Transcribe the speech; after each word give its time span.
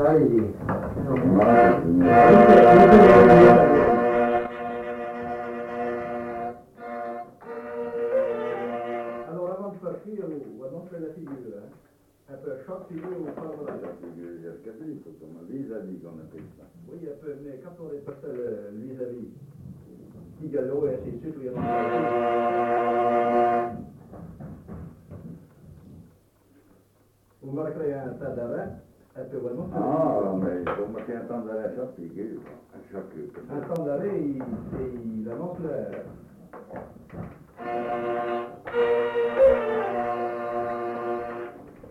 Alors 0.00 0.16
avant 9.50 9.68
de 9.68 9.76
partir, 9.76 10.24
on 10.24 10.62
va 10.62 10.70
montrer 10.70 11.00
la 11.00 11.12
figure. 11.12 11.52
Hein. 11.54 11.68
Un 12.32 12.36
peu 12.36 12.52
choc 12.66 12.88
figure 12.88 13.20
ou 13.20 13.24
pas 13.24 13.52
voilà. 13.54 13.74
La 13.74 13.92
figure, 14.00 14.30
il 14.38 14.44
y 14.44 14.48
a 14.48 14.52
capito, 14.64 15.10
insomma, 15.10 15.40
vis-à-vis 15.50 15.98
qu'on 15.98 16.16
appelle 16.16 16.48
ça. 16.56 16.64
Oui, 16.90 16.98
un 17.06 17.16
peu, 17.22 17.34
mais 17.44 17.60
quand 17.62 17.76
on 17.84 17.92
est 17.92 18.00
passé 18.00 18.28
le 18.32 18.70
vis-à-vis, 18.78 19.28
petit 20.38 20.48
galop 20.48 20.86
et 20.86 20.94
ainsi 20.94 21.10
de 21.12 21.18
suite, 21.20 21.36
on 21.54 21.60
a 21.60 21.62
Vous 27.42 27.52
marquerez 27.52 27.92
un 27.92 28.14
tas 28.14 28.30
d'arrêt, 28.30 28.70
un 29.16 29.24
peu 29.24 29.38
vraiment. 29.38 29.68
Ah, 29.74 30.34
mais 30.36 30.60
insomma, 30.66 31.02
che 31.04 31.14
attendere 31.14 31.64
a 31.64 31.70
chaque 31.74 31.94
figure, 31.96 32.40
a 32.72 32.78
chaque... 32.90 33.14
Un 33.50 33.60
temps 33.60 33.82
d'arrêt, 33.84 34.18
il, 34.18 34.42
il 34.78 35.24
le... 35.24 36.04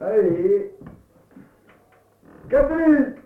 Allez 0.00 0.76
Capri 2.48 3.23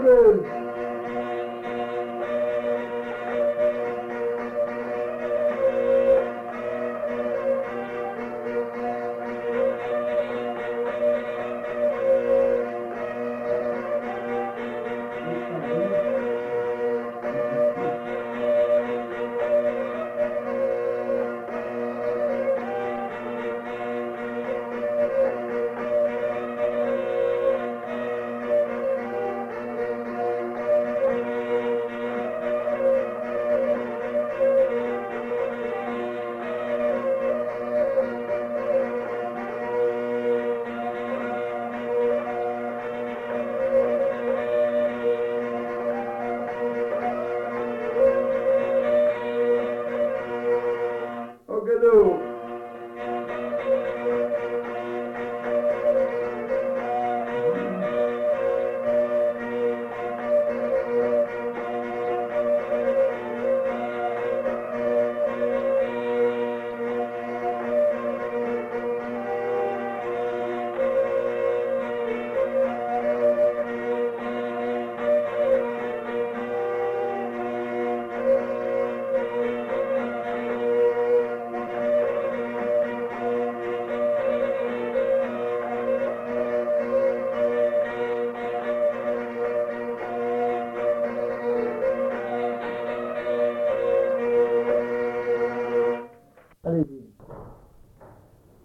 President 0.00 0.57